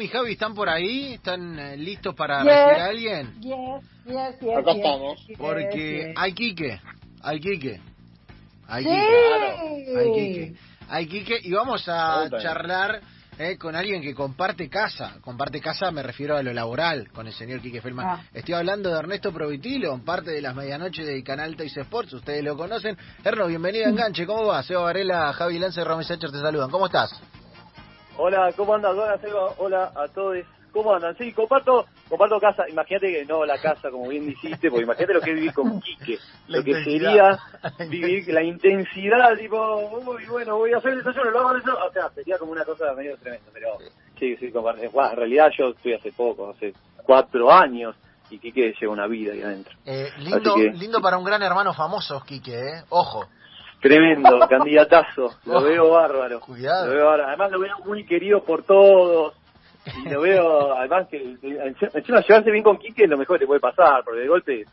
[0.00, 3.40] Romy y Javi están por ahí, están eh, listos para recibir a alguien.
[3.40, 3.54] Yes,
[4.06, 5.26] yes, yes, Acá yes, estamos.
[5.36, 6.14] Porque yes.
[6.16, 6.80] hay Quique,
[7.22, 7.80] hay Quique,
[8.66, 8.90] hay Sí.
[8.90, 10.54] Quique, hay Quique,
[10.88, 13.00] hay Quique y vamos a charlar
[13.38, 15.18] eh, con alguien que comparte casa.
[15.20, 18.06] Comparte casa me refiero a lo laboral con el señor Quique Feldman.
[18.06, 18.24] Ah.
[18.32, 22.56] Estoy hablando de Ernesto Provitilo, parte de las medianoches del canal Teis Sports, ustedes lo
[22.56, 22.96] conocen.
[23.22, 24.62] Erno, bienvenido a Enganche, ¿cómo va?
[24.62, 26.70] Seba Varela, Javi Lance, Romy Sánchez te saludan.
[26.70, 27.20] ¿Cómo estás?
[28.16, 28.92] Hola, ¿cómo andas?
[28.92, 29.54] Hola, Seba.
[29.58, 30.38] Hola a todos.
[30.72, 31.16] ¿Cómo andan?
[31.16, 32.68] Sí, comparto, comparto casa.
[32.68, 35.80] Imagínate que no la casa, como bien dijiste, porque imagínate lo que es vivir con
[35.80, 36.18] Quique.
[36.46, 37.38] La lo que sería
[37.88, 41.84] vivir la intensidad, tipo, uy, bueno, voy a hacer el desayuno, lo hago el desayuno.
[41.86, 43.78] O sea, sería como una cosa medio tremenda, pero
[44.18, 44.88] sí, sí, comparto.
[44.92, 46.72] Bueno, en realidad yo estoy hace poco, hace
[47.04, 47.96] cuatro años,
[48.30, 49.76] y Quique lleva una vida ahí adentro.
[49.84, 52.82] Eh, lindo, que- lindo para un gran hermano famoso, Quique, ¿eh?
[52.90, 53.26] Ojo.
[53.80, 55.30] Tremendo, candidatazo.
[55.46, 56.40] Lo Oh, veo bárbaro.
[56.40, 56.86] cuidado.
[56.88, 57.28] Lo veo bárbaro.
[57.28, 59.34] Además lo veo muy querido por todos.
[60.04, 61.16] Y lo veo, además que
[61.94, 64.64] encima llevarse bien con Quique es lo mejor que te puede pasar, porque de golpe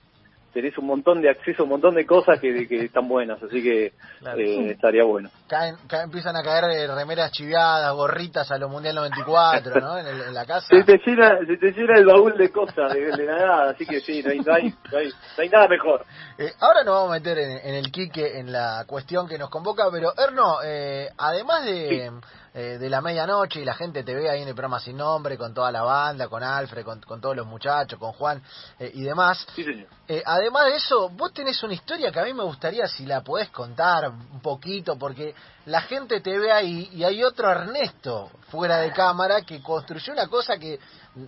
[0.61, 3.61] tenés un montón de acceso a un montón de cosas que, que están buenas, así
[3.61, 4.39] que Claro.
[4.39, 5.29] eh, estaría bueno.
[5.47, 9.97] Caen, caen- empiezan a caer eh, remeras chiviadas, gorritas a lo Mundial 94, ¿no?
[9.99, 10.65] En, el- en la casa.
[10.69, 13.99] Se te llena, se te llena el baúl de cosas, de, de nada, así que
[14.01, 16.03] sí, no hay, no hay, no hay, no hay nada mejor.
[16.39, 19.49] Eh, ahora nos vamos a meter en, en el Quique, en la cuestión que nos
[19.51, 22.11] convoca, pero Erno, eh, además de,
[22.59, 25.37] eh, de la medianoche y la gente te ve ahí en el programa Sin Nombre,
[25.37, 28.41] con toda la banda, con Alfred, con, con todos los muchachos, con Juan
[28.79, 29.87] eh, y demás, Sí, señor.
[30.07, 33.21] Eh, además de eso, vos tenés una historia que a mí me gustaría si la
[33.21, 35.35] podés contar un poquito, porque
[35.67, 40.27] la gente te ve ahí y hay otro Ernesto fuera de cámara que construyó una
[40.27, 40.79] cosa que,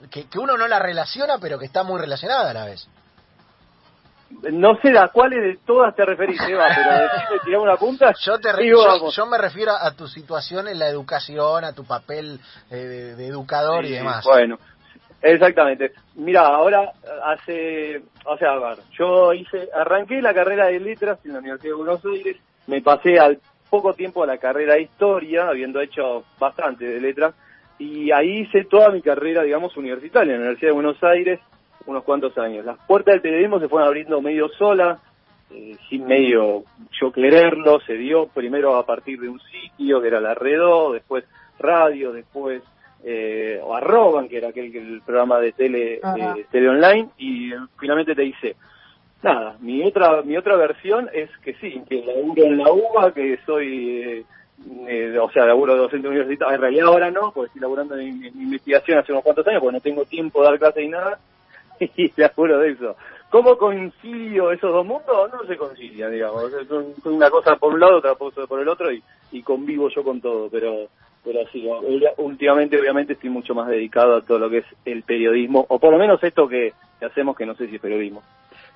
[0.09, 2.87] que, que uno no la relaciona, pero que está muy relacionada a la vez.
[4.51, 8.13] No sé a cuáles de todas te referís, Eva, pero decime, tirame una punta.
[8.19, 9.15] Yo, te Digo, yo, vamos.
[9.15, 13.27] yo me refiero a tu situación en la educación, a tu papel eh, de, de
[13.27, 14.23] educador y demás.
[14.25, 14.57] Bueno,
[15.21, 15.93] exactamente.
[16.15, 16.91] Mira, ahora
[17.25, 21.71] hace, o sea, a ver, yo hice, arranqué la carrera de letras en la Universidad
[21.71, 22.37] de Buenos Aires,
[22.67, 23.39] me pasé al
[23.69, 27.35] poco tiempo a la carrera de historia, habiendo hecho bastante de letras,
[27.77, 31.39] y ahí hice toda mi carrera, digamos, universitaria en la Universidad de Buenos Aires,
[31.85, 32.65] unos cuantos años.
[32.65, 34.99] Las puertas del periodismo se fueron abriendo medio solas,
[35.51, 36.63] eh, sin medio
[36.99, 41.25] yo quererlo, se dio primero a partir de un sitio que era la Redó, después
[41.57, 42.61] radio, después
[43.03, 48.23] eh, o Arroban, que era aquel que el programa de tele, online, y finalmente te
[48.23, 48.55] dice,
[49.23, 53.39] nada, mi otra, mi otra versión es que sí, que laburo en la UBA, que
[53.45, 54.25] soy, eh,
[54.87, 58.41] eh, o sea, laburo docente universitario, en realidad ahora no, porque estoy laburando en, en
[58.41, 61.19] investigación hace unos cuantos años, porque no tengo tiempo de dar clases y nada,
[61.97, 62.95] y laburo de eso.
[63.29, 65.31] ¿Cómo concilio esos dos mundos?
[65.31, 66.51] No se concilian, digamos.
[66.53, 69.43] Es un- es una cosa por un lado, otra cosa por el otro, y, y
[69.43, 70.87] convivo yo con todo, pero
[71.21, 71.67] pero sí,
[72.17, 75.91] últimamente obviamente estoy mucho más dedicado a todo lo que es el periodismo, o por
[75.91, 76.73] lo menos esto que,
[77.05, 78.23] hacemos, que no sé si es periodismo,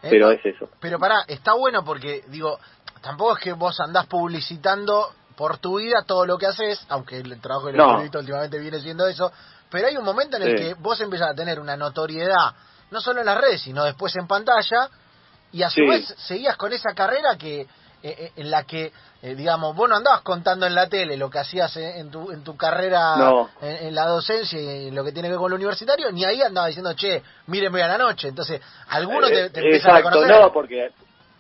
[0.04, 0.68] Eh, pero es eso.
[0.82, 2.60] Pero pará, está bueno porque, digo,
[3.02, 7.40] tampoco es que vos andás publicitando por tu vida todo lo que haces, aunque el
[7.40, 7.98] trabajo del No.
[8.02, 9.32] últimamente viene siendo eso,
[9.72, 10.64] pero hay un momento en el Sí.
[10.64, 12.52] que vos empezás a tener una notoriedad,
[12.94, 14.88] no solo en las redes, sino después en pantalla,
[15.52, 15.88] y a su Sí.
[15.88, 17.62] vez seguías con esa carrera que
[18.06, 21.30] eh, eh, en la que, eh, digamos, vos no andabas contando en la tele lo
[21.30, 23.50] que hacías en, tu, en tu carrera No.
[23.62, 26.26] en, en la docencia y en lo que tiene que ver con lo universitario, ni
[26.26, 28.28] ahí andabas diciendo, che, mírenme a la noche.
[28.28, 30.42] Entonces, algunos te, Eh, te empiezan a Exacto, conocer.
[30.42, 30.92] no, porque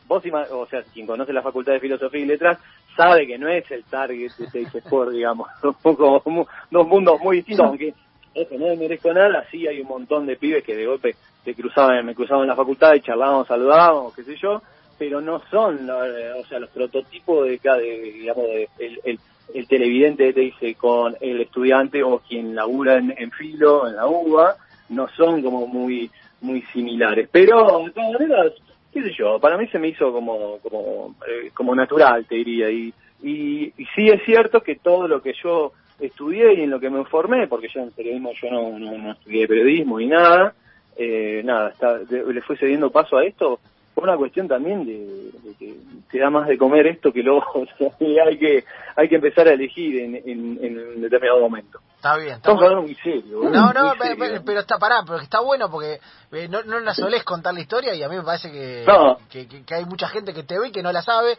[0.07, 2.57] vos, o sea, quien conoce la Facultad de Filosofía y Letras
[2.95, 7.37] sabe que no es el target de Teis Sport, digamos, son como dos mundos muy
[7.37, 7.93] distintos, aunque
[8.35, 11.53] eso no me merezco nada, sí hay un montón de pibes que de golpe te
[11.53, 14.61] cruzaban, me cruzaban en la facultad y charlábamos, saludábamos, qué sé yo,
[14.97, 18.45] pero no son, o sea, los prototipos de de, digamos,
[18.79, 19.19] el, el,
[19.53, 24.07] el televidente te dice con el estudiante o quien labura en, en filo, en la
[24.07, 24.55] UBA,
[24.89, 26.09] no son como muy
[26.41, 27.29] muy similares.
[27.31, 28.53] Pero, de todas maneras,
[28.91, 32.69] qué sé yo, para mí se me hizo como como eh, como natural, te diría.
[32.69, 36.79] Y, y, y sí es cierto que todo lo que yo estudié y en lo
[36.79, 40.53] que me formé, porque yo en periodismo yo no, no estudié periodismo ni nada,
[40.97, 43.59] eh, nada, está, de- le fue cediendo paso a esto
[43.95, 44.97] por una cuestión también de,
[45.43, 45.75] de que
[46.11, 47.91] te da más de comer esto que lo otro.
[47.99, 48.63] Y hay que
[48.95, 51.79] hay que empezar a elegir en, en, en un determinado momento.
[51.97, 53.39] Está bien, está Estamos hablando muy serio.
[53.43, 54.41] No, no, muy serio.
[54.45, 55.99] pero está pará, pero está bueno porque
[56.31, 59.17] eh, no, no la solés contar la historia y a mí me parece que, No.
[59.29, 61.37] que, que- que hay mucha gente que te ve y que no la sabe.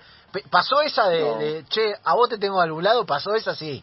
[0.51, 1.39] ¿Pasó esa de, No.
[1.39, 2.85] de, che, a vos te tengo algún?
[3.07, 3.55] ¿Pasó esa?
[3.55, 3.83] Sí.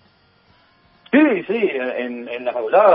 [1.11, 1.59] Sí, sí,
[1.97, 2.87] en, en la facultad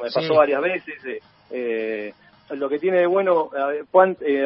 [0.00, 0.14] me Sí.
[0.14, 1.04] pasó varias veces.
[1.06, 1.20] eh,
[1.50, 2.12] eh,
[2.50, 3.50] lo que tiene de bueno,
[4.20, 4.44] eh,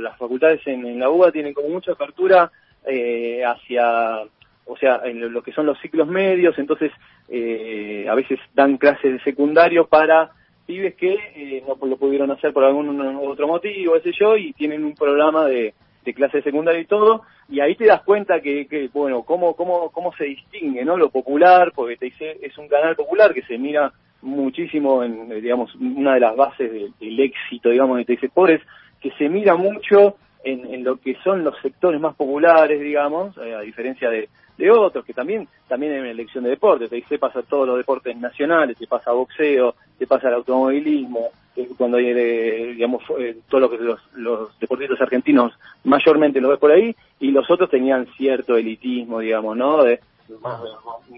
[0.00, 2.50] las facultades en, en la UBA tienen como mucha apertura
[2.86, 4.24] eh, hacia
[4.70, 6.92] o sea, en lo que son los ciclos medios, entonces
[7.28, 10.30] eh, a veces dan clases de secundario para
[10.64, 14.84] pibes que eh, no lo pudieron hacer por algún otro motivo, ese yo, y tienen
[14.84, 15.74] un programa de,
[16.04, 19.56] de clase de secundaria y todo, y ahí te das cuenta que, que bueno, cómo,
[19.56, 20.96] cómo, cómo se distingue, ¿no?
[20.96, 25.74] Lo popular, porque te dice, es un canal popular que se mira muchísimo en, digamos,
[25.76, 28.60] una de las bases del, éxito, digamos, de dice pobres,
[29.00, 33.54] que se mira mucho en, en, lo que son los sectores más populares, digamos, eh,
[33.54, 34.28] a diferencia de,
[34.60, 38.16] de otros, que también también en elección de deportes, te dice pasa todos los deportes
[38.16, 41.30] nacionales, te pasa boxeo, te pasa el automovilismo,
[41.76, 45.52] cuando hay, eh, digamos, eh, todo lo que los, los deportistas argentinos
[45.84, 49.82] mayormente lo ves por ahí, y los otros tenían cierto elitismo, digamos, ¿no?
[49.82, 50.00] De,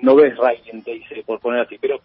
[0.02, 2.00] no ves Raiden, te dice, por poner así, pero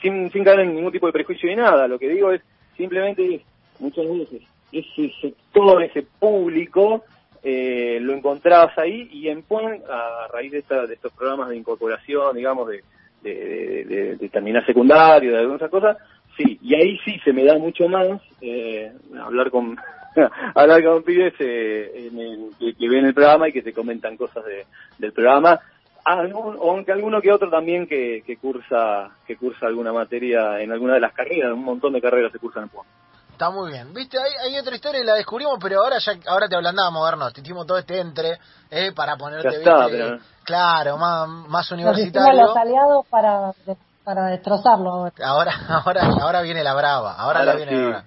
[0.00, 2.42] sin, sin caer en ningún tipo de prejuicio ni nada, lo que digo es
[2.76, 3.42] simplemente
[3.78, 4.42] muchas veces
[4.72, 7.04] ese sector, ese público,
[7.42, 11.56] eh, lo encontrabas ahí y en PUN, a raíz de, esta, de estos programas de
[11.56, 12.82] incorporación, digamos, de,
[13.22, 15.96] de, de, terminar secundario, de algunas cosas,
[16.36, 19.76] sí, y ahí sí se me da mucho más eh, hablar con
[20.54, 24.44] hablar con pibes eh, en el, que, ven el programa y que te comentan cosas
[24.44, 24.64] de,
[24.98, 25.60] del programa,
[26.06, 31.00] aunque alguno que otro también que, que cursa que cursa alguna materia en alguna de
[31.00, 32.84] las carreras, un montón de carreras se cursan en PUN.
[33.32, 33.92] Está muy bien.
[33.92, 37.34] Viste, hay, hay otra historia y la descubrimos, pero ahora ya ahora te ablandamos, modernos.
[37.34, 38.38] Te hicimos todo este entre
[38.70, 39.62] eh, para ponerte,
[40.42, 42.46] claro, más, más universitario.
[42.46, 43.52] los aliados para,
[44.04, 45.10] para destrozarlo.
[45.22, 47.14] Ahora, ahora, ahora viene la brava.
[47.14, 48.04] Ahora, la viene la brava.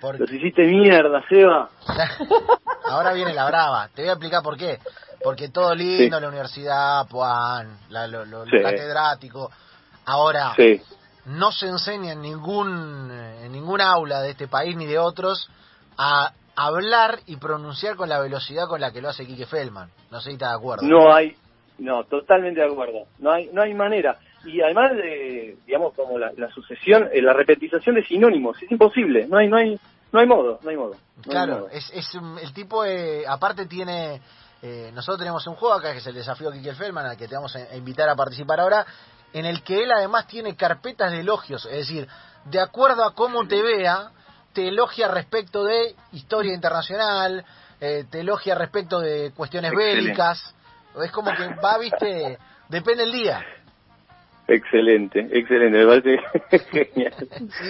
[0.00, 0.18] Porque...
[0.18, 1.68] Los hiciste mierda, Seba.
[2.90, 3.88] ahora viene la brava.
[3.94, 4.80] Te voy a explicar por qué.
[5.26, 9.50] Porque todo lindo, la universidad, Puan, la, lo, lo, catedrático.
[10.04, 10.80] Ahora, sí
[11.26, 15.50] no se enseña en ningún, en ningún aula de este país ni de otros
[15.98, 19.90] a hablar y pronunciar con la velocidad con la que lo hace Quique Feldman.
[20.10, 20.86] No sé si está de acuerdo.
[20.86, 21.34] No hay,
[21.78, 23.06] no, totalmente de acuerdo.
[23.18, 24.18] No hay, no hay manera.
[24.44, 29.26] Y además, de, digamos, como la, sucesión, eh, la repetización de sinónimos, es imposible.
[29.26, 29.76] No hay, no hay,
[30.12, 30.94] no hay modo, no hay modo.
[31.24, 32.08] claro, Es, es
[32.40, 34.20] el tipo, eh, aparte tiene,
[34.62, 37.34] eh, nosotros tenemos un juego acá que es el desafío Quique Feldman, al que te
[37.34, 38.86] vamos a invitar a participar ahora,
[39.32, 42.08] en el que él además tiene carpetas de elogios, es decir,
[42.46, 44.10] de acuerdo a cómo te vea,
[44.52, 47.44] te elogia respecto de historia internacional,
[47.80, 50.54] eh, te elogia respecto de cuestiones bélicas,
[51.02, 52.38] es como que va, viste,
[52.68, 53.44] depende el día.
[54.48, 56.18] Excelente, excelente, me parece
[56.70, 57.14] genial.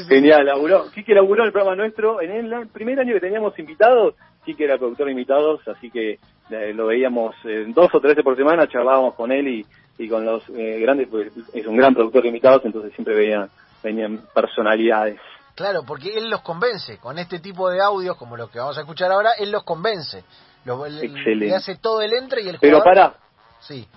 [0.09, 0.91] Genial, laburó.
[0.91, 4.15] Quique laburó el programa nuestro en el primer año que teníamos invitados.
[4.47, 6.19] Quique era productor de invitados, así que
[6.51, 9.67] eh, lo veíamos eh, dos o tres por semana, charlábamos con él y
[9.99, 13.49] y con los eh, grandes, pues es un gran productor de invitados, entonces siempre veía,
[13.83, 15.19] venían personalidades.
[15.55, 18.83] Claro, porque él los convence, con este tipo de audios, como los que vamos a
[18.83, 20.23] escuchar ahora, él los convence.
[20.65, 23.15] le hace todo el entre y el Pero para.
[23.61, 23.89] Sí.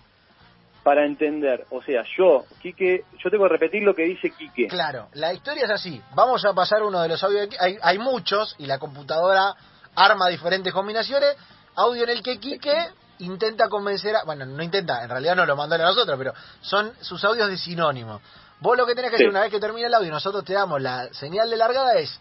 [0.84, 4.68] Para entender, o sea, yo, Quique, yo tengo que repetir lo que dice Quique.
[4.68, 6.02] Claro, la historia es así.
[6.16, 7.50] Vamos a pasar uno de los audios.
[7.60, 9.56] Hay, hay muchos y la computadora
[10.00, 11.36] arma diferentes combinaciones.
[11.75, 14.24] Audio en el que Quique intenta convencer a...
[14.24, 17.57] Bueno, no intenta, en realidad no lo mandó a nosotros, pero son sus audios de
[17.57, 18.22] sinónimo.
[18.62, 20.81] Vos lo que tenés que hacer una vez que termine el audio, nosotros te damos
[20.81, 22.19] la señal de largada, es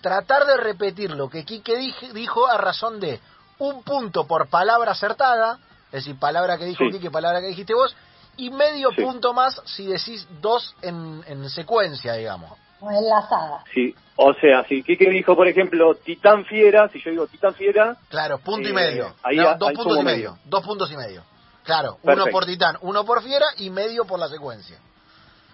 [0.00, 1.76] tratar de repetir lo que Quique
[2.12, 3.20] dijo a razón de
[3.58, 7.94] un punto por palabra acertada, es decir, palabra que dijo Quique, palabra que dijiste vos,
[8.36, 12.52] y medio punto más si decís dos en, en secuencia, digamos.
[12.80, 13.64] O enlazada.
[13.74, 17.96] Sí, o sea, si Kike dijo, por ejemplo, Titán Fiera, si yo digo Titán Fiera...
[18.08, 19.06] Claro, punto y medio.
[19.06, 20.38] Eh, ahí dos puntos y medio.
[20.44, 21.22] Dos puntos y medio.
[21.64, 24.78] Claro, uno por Titán, uno por Fiera y medio por la secuencia.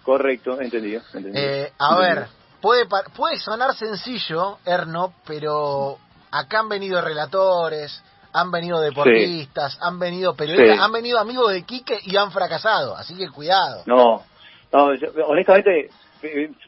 [0.03, 1.01] Correcto, entendido.
[1.13, 2.27] Eh, a ver,
[2.61, 2.85] puede,
[3.15, 5.97] puede sonar sencillo, Erno, pero
[6.31, 11.99] acá han venido relatores, han venido deportistas, han venido periodistas, han venido amigos de Quique
[12.03, 13.83] y han fracasado, así que cuidado.
[13.85, 14.23] No,
[14.71, 14.91] no
[15.27, 15.89] honestamente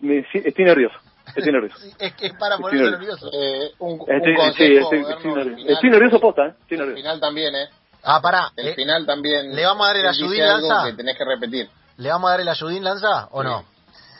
[0.02, 0.96] me, estoy nervioso.
[1.36, 1.78] Estoy nervioso.
[2.00, 3.30] es que es para ponerse nervioso.
[3.34, 5.70] Eh, un, estoy, un consejo, sí, estoy, nervioso.
[5.70, 6.54] estoy nervioso posta, ¿eh?
[6.62, 6.98] Estoy nervioso.
[6.98, 7.70] El final también, ¿eh?
[8.04, 8.52] Ah, pará.
[8.56, 9.56] El eh, final también.
[9.56, 10.86] ¿Le vamos a dar el ayudín lanza?
[10.86, 11.70] que tenés que repetir.
[11.98, 13.66] ¿Le vamos a dar el ayudín lanza o no?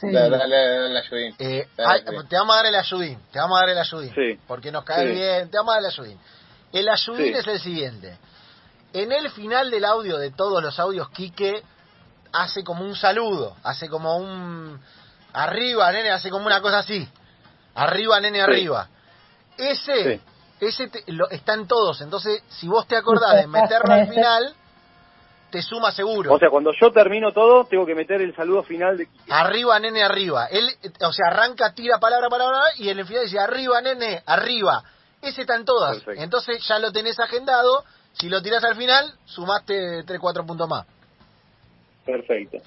[0.00, 0.12] Sí.
[0.12, 1.34] Dale, dale, el ayudín.
[1.38, 1.66] Eh,
[2.28, 3.18] te vamos a dar el ayudín.
[3.32, 4.14] Te vamos a dar el ayudín.
[4.14, 4.40] Sí.
[4.46, 5.50] Porque nos cae bien.
[5.50, 6.18] Te vamos a dar el ayudín.
[6.72, 8.18] El ayudín es el siguiente.
[8.92, 11.62] En el final del audio, de todos los audios, Quique
[12.32, 14.80] hace como un saludo, hace como un
[15.32, 17.06] Arriba, nene, hace como una cosa así.
[17.74, 18.88] Arriba, nene, arriba.
[19.56, 20.20] Ese,
[20.60, 22.00] ese lo, están todos.
[22.00, 24.54] Entonces, si vos te acordás de meterlo al final,
[25.50, 26.32] te suma seguro.
[26.32, 30.02] O sea, cuando yo termino todo, tengo que meter el saludo final de Arriba, nene,
[30.02, 30.46] arriba.
[30.46, 30.68] Él,
[31.00, 34.82] o sea, arranca, tira palabra, palabra, y en el final dice, arriba, nene, arriba.
[35.22, 36.02] Ese está en todas.
[36.16, 37.84] Entonces ya lo tenés agendado.
[38.12, 40.86] Si lo tirás al final, sumaste 3, 4 puntos más.
[42.04, 42.58] Perfecto,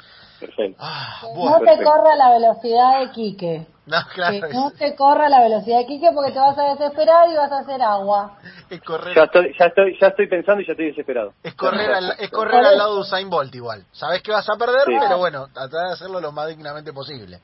[0.41, 0.77] perfecto.
[0.79, 1.51] Ah, bueno.
[1.51, 1.91] no te perfecto.
[1.91, 3.65] corra la velocidad de Quique.
[3.85, 7.29] No, claro, Que no te corra la velocidad de Quique porque te vas a desesperar
[7.29, 8.37] y vas a hacer agua.
[8.69, 11.33] es correr, Ya estoy, ya estoy, ya estoy pensando y ya estoy desesperado.
[11.43, 13.85] es correr, al, es correr al lado de Usain Bolt igual.
[13.91, 14.95] Sabes que vas a perder, Sí.
[14.99, 17.39] pero bueno, tratar de hacerlo lo más dignamente posible.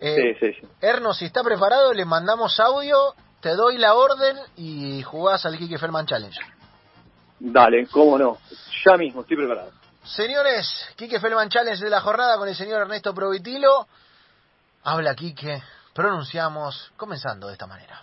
[0.00, 0.66] Eh, Sí, sí, sí.
[0.80, 5.78] Erno, si está preparado, le mandamos audio, te doy la orden y jugás al Kike
[5.78, 6.38] Feldman Challenge.
[7.40, 8.38] Dale, cómo no.
[8.86, 9.70] Ya mismo, estoy preparado.
[10.04, 13.86] Señores, Kike Feldman Challenge de la jornada con el señor Ernesto Provitilo.
[14.82, 15.62] Habla Kike,
[15.94, 18.02] pronunciamos, comenzando de esta manera.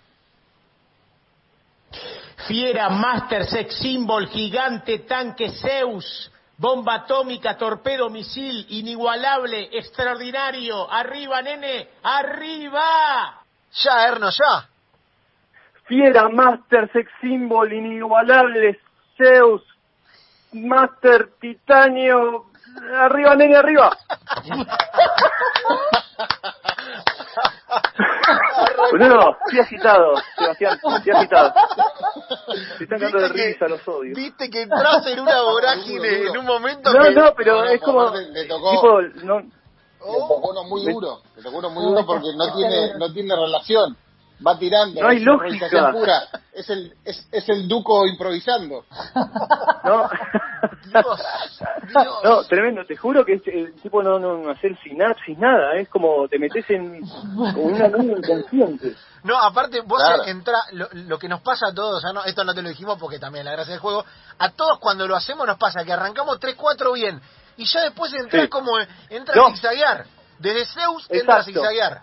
[2.48, 11.88] Fiera, Master, Sex Symbol, Gigante, Tanque, Zeus, Bomba Atómica, Torpedo, Misil, Inigualable, Extraordinario, Arriba, nene,
[12.02, 13.44] Arriba.
[13.74, 14.68] Ya, Erno, ya.
[15.86, 18.80] Fiera, Master, Sex Symbol, Inigualable,
[19.18, 19.62] Zeus,
[20.54, 22.46] Master, Titanio,
[22.98, 23.98] arriba, nene, arriba.
[29.00, 31.54] No, estoy agitado, Sebastián, estoy agitado.
[32.78, 34.16] Se están dando de risa los odios.
[34.18, 37.12] Viste que entras en una vorágine en un momento No, que...
[37.12, 39.50] no, pero es como, le tocó- tipo, no, Le
[40.00, 43.96] tocó uno muy duro, le tocó uno muy duro porque no tiene, no tiene relación.
[44.46, 45.02] Va tirando.
[45.02, 45.92] No hay es lógica.
[45.92, 46.24] pura.
[46.54, 48.86] Es el, es, es el duco improvisando.
[49.84, 50.10] no.
[50.84, 51.06] Dios,
[51.88, 52.06] Dios.
[52.24, 56.28] No, tremendo, te juro que el tipo no, no, no hacer sinapsis, nada, es como
[56.28, 58.96] te metes en como una nube inconsciente.
[59.24, 60.26] No, aparte, vos Claro.
[60.26, 62.24] entra, lo, lo que nos pasa a todos, ¿no?
[62.26, 64.04] esto no te lo dijimos porque también la gracia del juego,
[64.40, 67.22] a todos cuando lo hacemos nos pasa que arrancamos 3-4 bien
[67.58, 68.50] y ya después entras Sí.
[68.50, 68.72] como,
[69.10, 69.48] entras No.
[69.48, 70.06] a zigzaguear.
[70.40, 71.60] Desde Zeus entras a Exacto.
[71.60, 72.02] zigzaguear.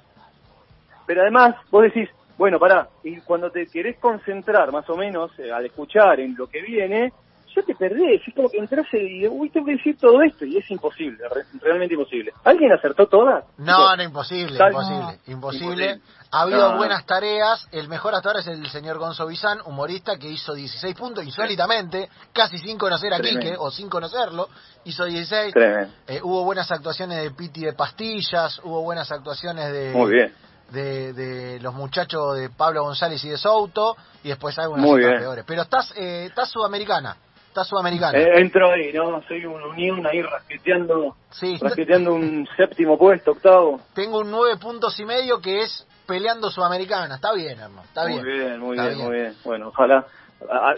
[1.06, 5.52] Pero además, vos decís, bueno, pará, y cuando te querés concentrar más o menos eh,
[5.52, 7.12] al escuchar en lo que viene,
[7.56, 10.56] ya te perdés, es como que entras y uy, tengo que decir todo esto, y
[10.58, 12.32] es imposible, re- realmente imposible.
[12.44, 13.44] ¿Alguien acertó todas?
[13.56, 15.32] No, no, imposible, Tal- imposible, No.
[15.32, 15.72] imposible.
[15.86, 16.00] Imposible.
[16.30, 16.76] Ha habido No.
[16.76, 17.66] buenas tareas.
[17.72, 22.10] El mejor hasta ahora es el señor Gonzo Bizán, humorista, que hizo 16 puntos insólitamente,
[22.34, 23.18] casi sin conocer a.
[23.18, 24.48] Quique, o sin conocerlo,
[24.84, 25.54] hizo 16.
[25.54, 25.92] Tremendo.
[26.06, 30.34] Eh, hubo buenas actuaciones de Piti de Pastillas, hubo buenas actuaciones de, Muy bien.
[30.70, 35.18] De, de los muchachos de Pablo González y de Souto, y después algunas Muy bien.
[35.18, 35.44] peores.
[35.46, 37.16] Pero estás, eh, estás sudamericana,
[37.48, 38.18] estás sudamericana.
[38.18, 39.22] Eh, entro ahí, ¿no?
[39.26, 43.80] Soy un unión ahí rasqueteando, sí, rasqueteando un séptimo puesto, octavo.
[43.94, 47.16] tengo un nueve puntos y medio que es peleando sudamericana.
[47.16, 49.36] Está bien, hermano, está muy bien, muy está bien, muy bien.
[49.44, 50.06] Bueno, ojalá.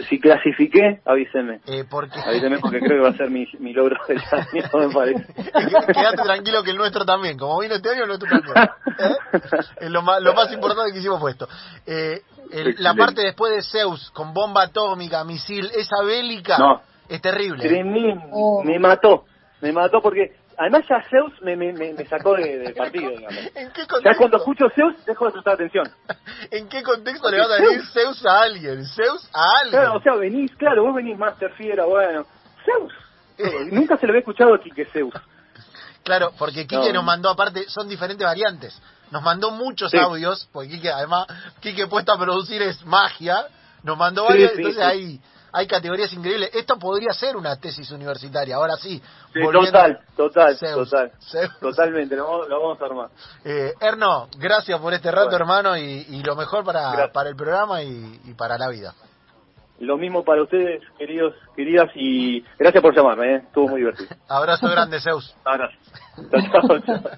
[0.09, 1.61] Si clasifiqué, avísenme.
[1.67, 4.93] Eh, porque Avísenme porque creo que va a ser mi, mi logro del año, me
[4.95, 5.27] parece.
[5.93, 7.37] quédate tranquilo que el nuestro también.
[7.39, 8.57] Como vino este año, el nuestro también.
[8.99, 9.17] ¿Eh?
[9.81, 11.49] Es lo más, lo más importante que hicimos fue esto.
[11.87, 16.81] Eh, el- la parte después de Zeus, con bomba atómica, misil, esa bélica, No.
[17.09, 17.63] es terrible.
[17.69, 18.23] Tremendo.
[18.33, 18.63] Oh.
[18.65, 19.25] Me mató.
[19.61, 23.39] Me mató porque además ya Zeus me, me, me, sacó de- del partido, digamos.
[23.55, 25.91] ¿En qué Ya cuando escucho Zeus dejo de prestar atención.
[26.51, 28.85] ¿en qué contexto le vas a decir Zeus a alguien?
[28.87, 29.81] Zeus a alguien.
[29.81, 32.27] Claro, o sea, venís, claro, vos venís Master Fiera, bueno.
[32.65, 32.93] Zeus.
[33.73, 35.15] Nunca se lo había escuchado a Quique Zeus.
[36.05, 36.93] Claro, porque Quique No.
[36.95, 38.81] nos mandó, aparte, son diferentes variantes.
[39.11, 39.99] Nos mandó muchos Sí.
[39.99, 41.27] audios, porque Quique, además,
[41.61, 43.47] Quique puesto a producir es magia.
[43.83, 45.21] Nos mandó varios, sí, entonces sí.
[45.53, 46.51] Hay, categorías increíbles.
[46.55, 49.01] Esto podría ser una tesis universitaria, ahora sí.
[49.33, 51.13] Total, total, Zeus, total.
[51.21, 51.59] Zeus.
[51.61, 53.09] Totalmente, lo vamos, lo vamos a armar.
[53.45, 55.37] Eh, Erno, gracias por este rato, Bueno.
[55.45, 57.11] hermano, y, y lo mejor para, Gracias.
[57.13, 58.95] para el programa y, y para la vida.
[59.81, 63.43] Lo mismo para ustedes, queridos, queridas, y gracias por llamarme, ¿eh?
[63.47, 64.11] estuvo muy divertido.
[64.29, 65.35] Abrazo grande, Zeus.
[65.45, 65.75] Abrazo.
[66.31, 67.01] Chao.